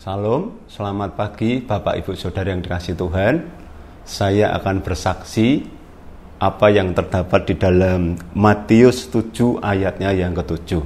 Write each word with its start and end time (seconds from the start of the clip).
Salam, 0.00 0.64
selamat 0.64 1.12
pagi 1.12 1.60
Bapak 1.60 2.00
Ibu 2.00 2.16
Saudara 2.16 2.56
yang 2.56 2.64
dikasih 2.64 2.96
Tuhan. 2.96 3.44
Saya 4.08 4.48
akan 4.56 4.80
bersaksi 4.80 5.60
apa 6.40 6.72
yang 6.72 6.96
terdapat 6.96 7.44
di 7.44 7.60
dalam 7.60 8.16
Matius 8.32 9.12
7 9.12 9.60
ayatnya 9.60 10.08
yang 10.16 10.32
ketujuh. 10.32 10.80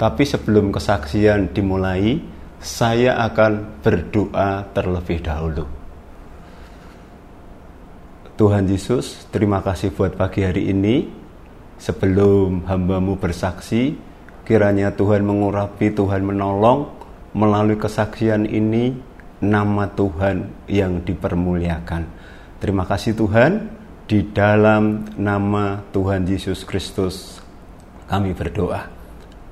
Tapi 0.00 0.24
sebelum 0.24 0.72
kesaksian 0.72 1.52
dimulai, 1.52 2.16
saya 2.56 3.20
akan 3.28 3.84
berdoa 3.84 4.64
terlebih 4.72 5.20
dahulu. 5.20 5.68
Tuhan 8.40 8.72
Yesus, 8.72 9.28
terima 9.28 9.60
kasih 9.60 9.92
buat 9.92 10.16
pagi 10.16 10.48
hari 10.48 10.72
ini. 10.72 11.04
Sebelum 11.76 12.64
hambamu 12.64 13.20
bersaksi, 13.20 14.00
kiranya 14.48 14.96
Tuhan 14.96 15.28
mengurapi, 15.28 15.92
Tuhan 15.92 16.24
menolong, 16.24 16.95
melalui 17.36 17.76
kesaksian 17.76 18.48
ini 18.48 18.96
nama 19.44 19.84
Tuhan 19.92 20.48
yang 20.72 21.04
dipermuliakan. 21.04 22.08
Terima 22.56 22.88
kasih 22.88 23.12
Tuhan, 23.12 23.68
di 24.08 24.24
dalam 24.32 25.04
nama 25.20 25.84
Tuhan 25.92 26.24
Yesus 26.24 26.64
Kristus 26.64 27.44
kami 28.08 28.32
berdoa. 28.32 28.88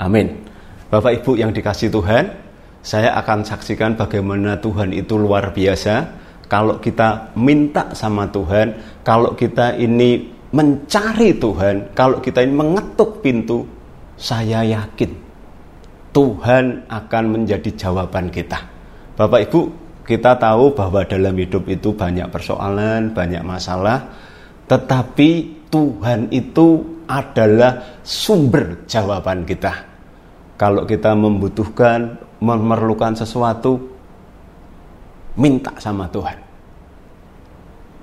Amin. 0.00 0.40
Bapak 0.88 1.20
Ibu 1.20 1.36
yang 1.36 1.52
dikasih 1.52 1.92
Tuhan, 1.92 2.32
saya 2.80 3.12
akan 3.20 3.44
saksikan 3.44 4.00
bagaimana 4.00 4.56
Tuhan 4.56 4.96
itu 4.96 5.20
luar 5.20 5.52
biasa. 5.52 6.24
Kalau 6.48 6.80
kita 6.80 7.36
minta 7.36 7.92
sama 7.92 8.24
Tuhan, 8.32 8.80
kalau 9.04 9.36
kita 9.36 9.76
ini 9.76 10.32
mencari 10.56 11.36
Tuhan, 11.36 11.92
kalau 11.92 12.24
kita 12.24 12.40
ini 12.40 12.54
mengetuk 12.54 13.20
pintu, 13.20 13.68
saya 14.16 14.62
yakin 14.62 15.23
Tuhan 16.14 16.86
akan 16.86 17.24
menjadi 17.26 17.74
jawaban 17.74 18.30
kita. 18.30 18.62
Bapak 19.18 19.50
Ibu, 19.50 19.60
kita 20.06 20.38
tahu 20.38 20.70
bahwa 20.70 21.02
dalam 21.02 21.34
hidup 21.34 21.66
itu 21.66 21.90
banyak 21.90 22.30
persoalan, 22.30 23.10
banyak 23.10 23.42
masalah, 23.42 24.14
tetapi 24.70 25.64
Tuhan 25.74 26.30
itu 26.30 26.86
adalah 27.10 27.98
sumber 28.06 28.86
jawaban 28.86 29.42
kita. 29.42 29.90
Kalau 30.54 30.86
kita 30.86 31.18
membutuhkan, 31.18 32.14
memerlukan 32.38 33.18
sesuatu, 33.18 33.82
minta 35.34 35.74
sama 35.82 36.06
Tuhan. 36.06 36.38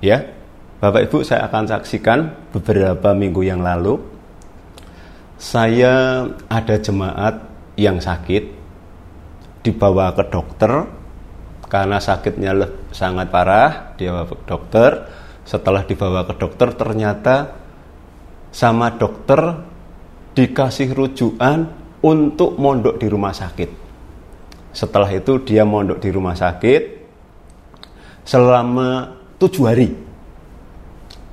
Ya, 0.04 0.20
Bapak 0.82 1.08
Ibu, 1.08 1.24
saya 1.24 1.48
akan 1.48 1.64
saksikan 1.64 2.18
beberapa 2.52 3.14
minggu 3.16 3.40
yang 3.46 3.62
lalu, 3.62 4.02
saya 5.38 6.26
ada 6.50 6.76
jemaat 6.76 7.51
yang 7.76 8.00
sakit 8.00 8.44
dibawa 9.62 10.12
ke 10.12 10.24
dokter. 10.28 10.72
Karena 11.72 11.96
sakitnya 11.96 12.52
sangat 12.92 13.32
parah 13.32 13.96
dia 13.96 14.12
bawa 14.12 14.28
ke 14.28 14.36
dokter. 14.44 14.90
Setelah 15.42 15.82
dibawa 15.88 16.28
ke 16.28 16.36
dokter 16.36 16.68
ternyata 16.76 17.56
sama 18.52 18.92
dokter 18.94 19.40
dikasih 20.36 20.92
rujukan 20.92 21.72
untuk 22.04 22.60
mondok 22.60 23.00
di 23.00 23.08
rumah 23.08 23.32
sakit. 23.32 23.70
Setelah 24.72 25.08
itu 25.12 25.40
dia 25.44 25.64
mondok 25.64 26.00
di 26.00 26.08
rumah 26.12 26.36
sakit 26.36 26.82
selama 28.24 29.16
tujuh 29.40 29.64
hari. 29.64 29.88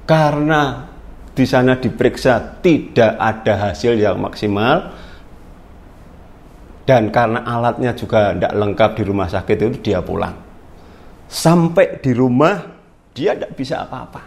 Karena 0.08 0.90
di 1.36 1.46
sana 1.46 1.78
diperiksa 1.78 2.60
tidak 2.60 3.14
ada 3.16 3.72
hasil 3.72 3.96
yang 3.96 4.20
maksimal 4.20 4.92
dan 6.90 7.14
karena 7.14 7.46
alatnya 7.46 7.94
juga 7.94 8.34
tidak 8.34 8.54
lengkap 8.58 8.92
di 8.98 9.04
rumah 9.06 9.28
sakit 9.30 9.58
itu 9.62 9.78
dia 9.86 10.02
pulang. 10.02 10.34
Sampai 11.30 12.02
di 12.02 12.10
rumah 12.18 12.58
dia 13.14 13.38
tidak 13.38 13.54
bisa 13.54 13.86
apa-apa. 13.86 14.24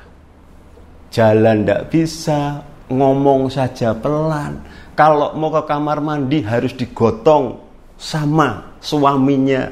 Jalan 1.11 1.67
tidak 1.67 1.83
bisa 1.91 2.63
ngomong 2.87 3.51
saja 3.51 3.91
pelan. 3.99 4.63
Kalau 4.95 5.35
mau 5.35 5.51
ke 5.51 5.67
kamar 5.67 5.99
mandi 5.99 6.47
harus 6.47 6.71
digotong 6.79 7.59
sama 7.99 8.79
suaminya. 8.79 9.67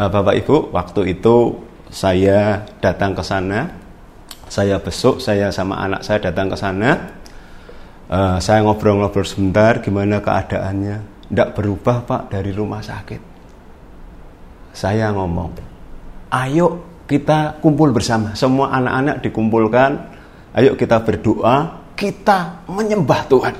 Nah, 0.00 0.08
Bapak 0.10 0.34
Ibu 0.42 0.74
waktu 0.74 1.14
itu 1.14 1.54
saya 1.92 2.66
datang 2.82 3.14
ke 3.14 3.22
sana. 3.22 3.70
Saya 4.50 4.82
besok 4.82 5.22
saya 5.22 5.54
sama 5.54 5.78
anak 5.78 6.02
saya 6.02 6.18
datang 6.18 6.50
ke 6.50 6.56
sana. 6.58 6.90
Uh, 8.10 8.36
saya 8.42 8.66
ngobrol-ngobrol 8.66 9.24
sebentar 9.24 9.78
gimana 9.80 10.20
keadaannya 10.20 11.11
tidak 11.32 11.56
berubah 11.56 12.04
pak 12.04 12.22
dari 12.28 12.52
rumah 12.52 12.84
sakit. 12.84 13.32
Saya 14.76 15.08
ngomong, 15.16 15.56
ayo 16.28 16.84
kita 17.08 17.56
kumpul 17.64 17.88
bersama. 17.88 18.36
Semua 18.36 18.68
anak-anak 18.76 19.24
dikumpulkan, 19.24 19.90
ayo 20.60 20.76
kita 20.76 21.00
berdoa, 21.00 21.88
kita 21.96 22.68
menyembah 22.68 23.20
Tuhan. 23.32 23.54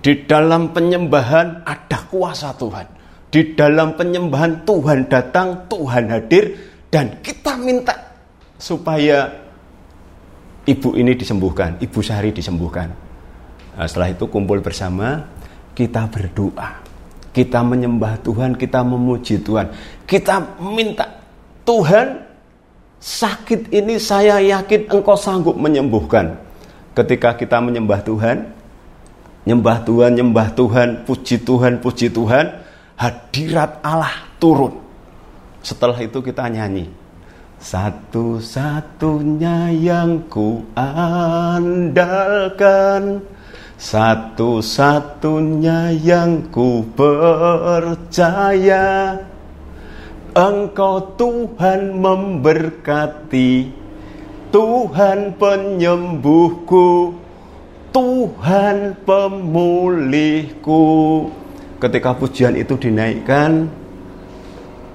Di 0.00 0.24
dalam 0.24 0.72
penyembahan 0.72 1.60
ada 1.68 1.98
kuasa 2.08 2.56
Tuhan. 2.56 2.88
Di 3.28 3.52
dalam 3.52 3.92
penyembahan 3.92 4.64
Tuhan 4.64 5.12
datang, 5.12 5.68
Tuhan 5.68 6.08
hadir, 6.08 6.56
dan 6.88 7.20
kita 7.20 7.60
minta 7.60 8.16
supaya 8.56 9.28
ibu 10.64 10.96
ini 10.96 11.12
disembuhkan, 11.12 11.76
ibu 11.84 12.00
Sari 12.00 12.32
disembuhkan. 12.32 12.88
Nah, 13.76 13.84
setelah 13.88 14.12
itu 14.12 14.24
kumpul 14.28 14.60
bersama, 14.60 15.31
kita 15.72 16.04
berdoa, 16.08 16.80
kita 17.32 17.64
menyembah 17.64 18.20
Tuhan, 18.20 18.56
kita 18.56 18.84
memuji 18.84 19.40
Tuhan, 19.40 19.72
kita 20.04 20.60
minta 20.60 21.08
Tuhan 21.62 22.32
sakit 23.02 23.74
ini 23.74 23.98
saya 23.98 24.38
yakin 24.38 24.86
engkau 24.86 25.18
sanggup 25.18 25.58
menyembuhkan. 25.58 26.38
Ketika 26.92 27.32
kita 27.34 27.56
menyembah 27.58 28.04
Tuhan, 28.04 28.52
nyembah 29.48 29.80
Tuhan, 29.82 30.12
nyembah 30.12 30.52
Tuhan, 30.54 31.02
puji 31.08 31.40
Tuhan, 31.40 31.80
puji 31.80 32.12
Tuhan, 32.12 32.52
hadirat 33.00 33.80
Allah 33.80 34.12
turun. 34.36 34.76
Setelah 35.64 35.96
itu 36.02 36.22
kita 36.22 36.48
nyanyi. 36.52 36.90
Satu-satunya 37.62 39.70
yang 39.70 40.26
ku 40.26 40.66
andalkan 40.74 41.62
satu-satunya 43.82 45.90
yang 46.06 46.46
ku 46.54 46.86
percaya 46.94 48.86
Engkau 50.32 51.12
Tuhan 51.18 51.98
memberkati 51.98 53.74
Tuhan 54.54 55.34
penyembuhku 55.34 57.18
Tuhan 57.92 58.96
pemulihku. 59.04 60.80
Ketika 61.76 62.16
pujian 62.16 62.56
itu 62.56 62.72
dinaikkan 62.78 63.68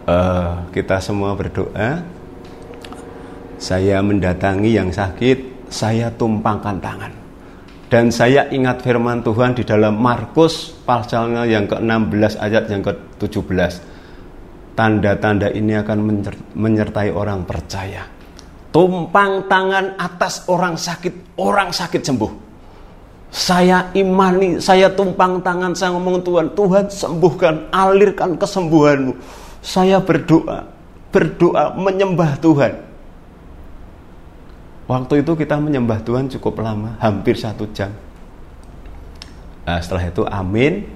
uh, 0.07 0.63
Kita 0.71 1.03
semua 1.03 1.35
berdoa 1.35 1.99
Saya 3.59 3.99
mendatangi 4.01 4.71
yang 4.73 4.89
sakit 4.89 5.69
Saya 5.69 6.09
tumpangkan 6.15 6.79
tangan 6.79 7.26
dan 7.87 8.11
saya 8.11 8.51
ingat 8.51 8.83
firman 8.83 9.23
Tuhan 9.23 9.55
di 9.55 9.63
dalam 9.63 9.95
Markus 9.95 10.75
pasalnya 10.83 11.47
yang 11.47 11.71
ke-16 11.71 12.35
ayat 12.35 12.67
yang 12.67 12.83
ke-17. 12.83 13.95
Tanda-tanda 14.75 15.47
ini 15.55 15.73
akan 15.73 15.97
menyertai 16.53 17.09
orang 17.15 17.47
percaya. 17.47 18.03
Tumpang 18.75 19.47
tangan 19.47 19.95
atas 19.95 20.45
orang 20.51 20.75
sakit, 20.75 21.39
orang 21.39 21.71
sakit 21.71 22.03
sembuh. 22.03 22.31
Saya 23.31 23.89
imani, 23.95 24.59
saya 24.59 24.91
tumpang 24.91 25.39
tangan, 25.39 25.71
saya 25.71 25.95
ngomong 25.95 26.21
Tuhan, 26.21 26.47
Tuhan 26.53 26.85
sembuhkan, 26.91 27.71
alirkan 27.71 28.35
kesembuhanmu. 28.35 29.15
Saya 29.63 30.03
berdoa, 30.03 30.63
berdoa 31.09 31.73
menyembah 31.79 32.35
Tuhan. 32.43 32.86
Waktu 34.87 35.19
itu 35.19 35.35
kita 35.35 35.59
menyembah 35.59 35.99
Tuhan 35.99 36.31
cukup 36.31 36.63
lama, 36.63 36.95
hampir 37.03 37.35
satu 37.35 37.67
jam. 37.75 37.91
Nah, 39.67 39.83
setelah 39.83 40.07
itu 40.07 40.23
amin, 40.23 40.87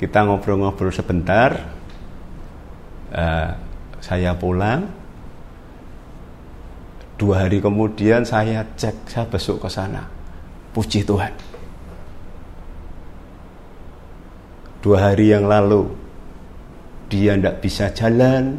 kita 0.00 0.24
ngobrol-ngobrol 0.24 0.88
sebentar. 0.88 1.52
Uh, 3.12 3.52
saya 4.00 4.32
pulang. 4.32 4.88
Dua 7.20 7.44
hari 7.44 7.60
kemudian 7.60 8.24
saya 8.24 8.64
cek, 8.64 9.04
saya 9.04 9.28
besok 9.28 9.60
ke 9.60 9.68
sana. 9.68 10.08
Puji 10.72 11.04
Tuhan. 11.04 11.36
Dua 14.80 15.12
hari 15.12 15.28
yang 15.28 15.44
lalu, 15.44 15.92
dia 17.12 17.36
tidak 17.36 17.60
bisa 17.60 17.92
jalan, 17.92 18.56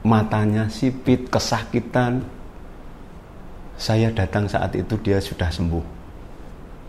matanya 0.00 0.72
sipit, 0.72 1.28
kesakitan, 1.28 2.24
saya 3.78 4.10
datang 4.10 4.50
saat 4.50 4.74
itu 4.74 4.98
dia 4.98 5.22
sudah 5.22 5.46
sembuh. 5.48 5.86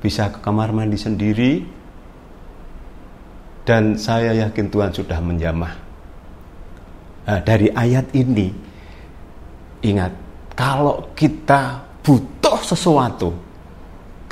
Bisa 0.01 0.33
ke 0.33 0.41
kamar 0.41 0.73
mandi 0.73 0.97
sendiri 0.97 1.61
dan 3.61 3.93
saya 3.93 4.33
yakin 4.33 4.67
Tuhan 4.73 4.89
sudah 4.89 5.21
menjamah. 5.21 5.73
Nah, 7.29 7.39
dari 7.45 7.69
ayat 7.69 8.09
ini, 8.17 8.49
ingat, 9.85 10.09
kalau 10.57 11.13
kita 11.13 11.77
butuh 12.01 12.57
sesuatu, 12.65 13.29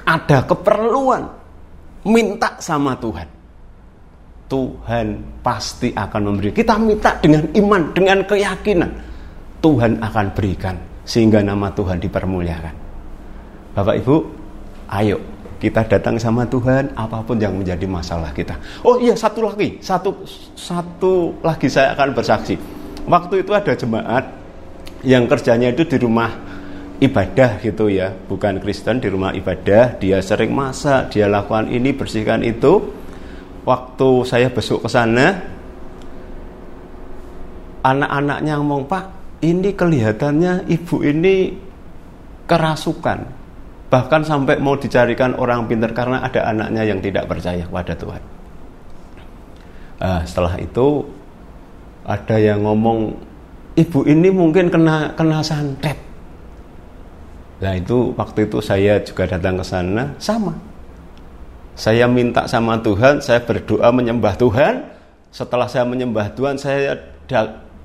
ada 0.01 0.41
keperluan, 0.41 1.29
minta 2.09 2.57
sama 2.57 2.97
Tuhan. 2.97 3.29
Tuhan 4.47 5.07
pasti 5.45 5.93
akan 5.93 6.21
memberi. 6.33 6.55
Kita 6.55 6.79
minta 6.81 7.13
dengan 7.21 7.45
iman, 7.53 7.93
dengan 7.93 8.25
keyakinan. 8.25 8.91
Tuhan 9.61 9.99
akan 10.01 10.25
berikan 10.33 10.96
sehingga 11.07 11.39
nama 11.39 11.71
Tuhan 11.71 12.03
dipermuliakan. 12.03 12.75
Bapak 13.71 13.95
Ibu, 14.03 14.15
ayo 14.91 15.17
kita 15.57 15.87
datang 15.87 16.19
sama 16.19 16.45
Tuhan 16.45 16.93
apa 16.93 17.23
pun 17.23 17.39
yang 17.39 17.55
menjadi 17.55 17.87
masalah 17.87 18.29
kita. 18.35 18.59
Oh 18.83 18.99
iya 18.99 19.15
satu 19.15 19.47
lagi, 19.47 19.79
satu 19.79 20.21
satu 20.53 21.39
lagi 21.41 21.71
saya 21.71 21.95
akan 21.95 22.13
bersaksi. 22.13 22.59
Waktu 23.07 23.41
itu 23.41 23.51
ada 23.55 23.73
jemaat 23.73 24.27
yang 25.07 25.25
kerjanya 25.25 25.71
itu 25.71 25.87
di 25.87 25.97
rumah 25.97 26.29
ibadah 26.99 27.61
gitu 27.61 27.87
ya, 27.87 28.11
bukan 28.11 28.59
Kristen 28.59 28.99
di 28.99 29.07
rumah 29.07 29.31
ibadah, 29.31 29.95
dia 29.97 30.19
sering 30.19 30.51
masak, 30.51 31.13
dia 31.13 31.29
lakukan 31.29 31.71
ini, 31.71 31.93
bersihkan 31.93 32.43
itu. 32.43 32.93
Waktu 33.63 34.09
saya 34.23 34.47
besok 34.51 34.87
ke 34.87 34.89
sana, 34.89 35.43
anak-anaknya 37.83 38.53
ngomong, 38.57 38.87
"Pak, 38.87 39.16
ini 39.43 39.73
kelihatannya 39.73 40.69
ibu 40.69 41.01
ini 41.05 41.57
kerasukan." 42.45 43.19
Bahkan 43.87 44.21
sampai 44.27 44.59
mau 44.59 44.75
dicarikan 44.75 45.39
orang 45.39 45.63
pintar 45.65 45.95
karena 45.95 46.19
ada 46.19 46.43
anaknya 46.51 46.83
yang 46.83 46.99
tidak 46.99 47.23
percaya 47.31 47.63
kepada 47.63 47.95
Tuhan. 47.95 48.23
Nah, 49.97 50.21
setelah 50.27 50.59
itu 50.59 51.07
ada 52.03 52.35
yang 52.35 52.67
ngomong 52.67 53.15
ibu 53.77 53.99
ini 54.03 54.27
mungkin 54.31 54.67
kena 54.67 55.13
kena 55.13 55.39
santet. 55.39 55.95
Nah 57.57 57.73
itu 57.73 58.13
waktu 58.13 58.45
itu 58.45 58.61
saya 58.61 59.01
juga 59.01 59.25
datang 59.25 59.57
ke 59.57 59.65
sana 59.65 60.13
sama. 60.21 60.53
Saya 61.77 62.09
minta 62.09 62.49
sama 62.49 62.81
Tuhan, 62.81 63.21
saya 63.21 63.41
berdoa 63.45 63.93
menyembah 63.93 64.33
Tuhan. 64.33 64.81
Setelah 65.29 65.69
saya 65.69 65.85
menyembah 65.85 66.33
Tuhan, 66.33 66.57
saya 66.57 66.97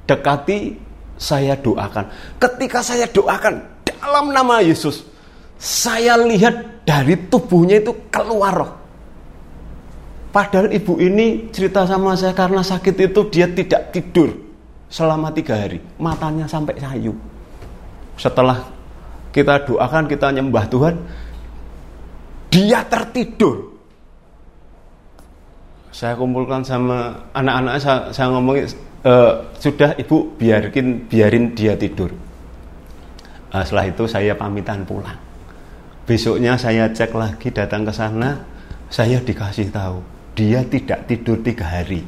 dekati, 0.09 0.81
saya 1.17 1.57
doakan. 1.59 2.09
Ketika 2.39 2.81
saya 2.81 3.07
doakan 3.09 3.63
dalam 3.83 4.33
nama 4.35 4.61
Yesus, 4.61 5.05
saya 5.59 6.19
lihat 6.19 6.83
dari 6.83 7.15
tubuhnya 7.31 7.79
itu 7.79 7.95
keluar 8.11 8.53
roh. 8.53 8.73
Padahal 10.33 10.73
ibu 10.73 10.97
ini 10.97 11.53
cerita 11.53 11.85
sama 11.85 12.17
saya 12.17 12.33
karena 12.33 12.65
sakit 12.65 12.97
itu 12.97 13.21
dia 13.29 13.45
tidak 13.47 13.93
tidur 13.93 14.33
selama 14.89 15.29
tiga 15.31 15.61
hari. 15.61 15.79
Matanya 16.01 16.49
sampai 16.49 16.81
sayu. 16.81 17.13
Setelah 18.17 18.65
kita 19.33 19.65
doakan, 19.69 20.05
kita 20.09 20.29
nyembah 20.33 20.65
Tuhan, 20.69 20.95
dia 22.53 22.85
tertidur. 22.85 23.73
Saya 25.93 26.17
kumpulkan 26.17 26.65
sama 26.65 27.29
anak-anak 27.37 27.75
saya, 27.81 27.99
saya 28.13 28.27
ngomong 28.33 28.57
e, 29.03 29.15
sudah 29.59 29.99
ibu 29.99 30.35
biarkin 30.39 31.07
biarin 31.11 31.53
dia 31.53 31.75
tidur. 31.77 32.11
Nah, 33.53 33.63
setelah 33.67 33.87
itu 33.91 34.05
saya 34.09 34.33
pamitan 34.33 34.87
pulang. 34.89 35.19
Besoknya 36.03 36.57
saya 36.57 36.89
cek 36.89 37.13
lagi 37.15 37.53
datang 37.53 37.87
ke 37.87 37.93
sana, 37.93 38.35
saya 38.89 39.21
dikasih 39.21 39.69
tahu 39.69 40.01
dia 40.33 40.65
tidak 40.65 41.05
tidur 41.09 41.37
tiga 41.45 41.69
hari 41.69 42.01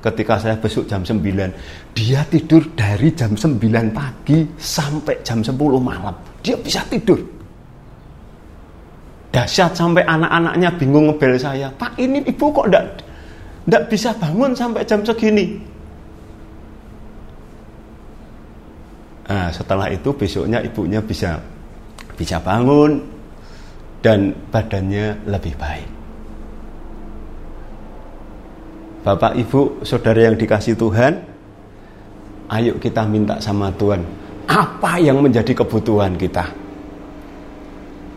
ketika 0.00 0.40
saya 0.40 0.56
besok 0.56 0.88
jam 0.88 1.04
9 1.04 1.20
dia 1.92 2.24
tidur 2.26 2.62
dari 2.72 3.12
jam 3.12 3.36
9 3.36 3.60
pagi 3.92 4.48
sampai 4.56 5.20
jam 5.20 5.44
10 5.44 5.54
malam 5.76 6.14
dia 6.40 6.56
bisa 6.56 6.80
tidur 6.88 7.20
dahsyat 9.30 9.76
sampai 9.76 10.02
anak-anaknya 10.02 10.70
bingung 10.80 11.12
ngebel 11.12 11.36
saya 11.36 11.68
pak 11.76 11.94
ini 12.00 12.24
ibu 12.26 12.46
kok 12.50 12.66
enggak 12.66 12.84
enggak 13.68 13.82
bisa 13.92 14.10
bangun 14.16 14.50
sampai 14.56 14.82
jam 14.88 15.04
segini 15.04 15.60
nah 19.30 19.54
setelah 19.54 19.86
itu 19.94 20.10
besoknya 20.10 20.58
ibunya 20.66 20.98
bisa 20.98 21.38
bisa 22.18 22.42
bangun 22.42 22.98
dan 24.02 24.34
badannya 24.50 25.22
lebih 25.30 25.54
baik 25.54 26.00
Bapak, 29.00 29.32
Ibu, 29.32 29.80
saudara 29.80 30.28
yang 30.28 30.36
dikasih 30.36 30.76
Tuhan, 30.76 31.24
ayo 32.52 32.76
kita 32.76 33.08
minta 33.08 33.40
sama 33.40 33.72
Tuhan. 33.72 34.04
Apa 34.44 35.00
yang 35.00 35.24
menjadi 35.24 35.56
kebutuhan 35.56 36.20
kita? 36.20 36.44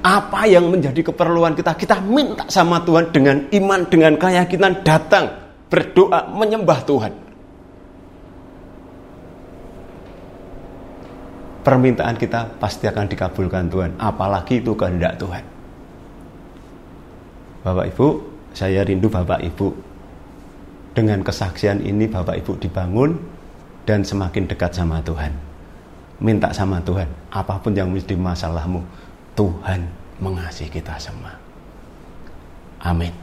Apa 0.04 0.44
yang 0.44 0.68
menjadi 0.68 1.00
keperluan 1.00 1.56
kita? 1.56 1.71
Kita 1.80 2.04
minta 2.04 2.44
sama 2.51 2.83
Tuhan 2.83 3.15
dengan 3.15 3.48
iman, 3.48 3.88
dengan 3.88 4.19
keyakinan 4.19 4.83
datang, 4.83 5.31
berdoa, 5.71 6.36
menyembah 6.36 6.80
Tuhan. 6.83 7.13
Permintaan 11.63 12.19
kita 12.19 12.60
pasti 12.60 12.92
akan 12.92 13.07
dikabulkan 13.07 13.71
Tuhan, 13.71 13.95
apalagi 13.95 14.60
itu 14.60 14.75
kehendak 14.75 15.15
Tuhan. 15.15 15.44
Bapak 17.63 17.95
Ibu, 17.95 18.07
saya 18.51 18.83
rindu 18.83 19.07
Bapak 19.07 19.39
Ibu 19.39 19.71
dengan 20.92 21.24
kesaksian 21.24 21.80
ini 21.80 22.12
Bapak 22.12 22.36
Ibu 22.44 22.60
dibangun 22.60 23.15
dan 23.88 24.04
semakin 24.04 24.44
dekat 24.44 24.75
sama 24.75 25.00
Tuhan. 25.00 25.31
Minta 26.19 26.51
sama 26.51 26.83
Tuhan, 26.83 27.07
apa 27.31 27.56
pun 27.63 27.71
yang 27.71 27.88
menjadi 27.88 28.19
masalahmu, 28.19 28.83
Tuhan 29.39 29.88
mengasihi 30.19 30.68
kita 30.68 31.00
semua. 31.00 31.31
Amin. 32.83 33.23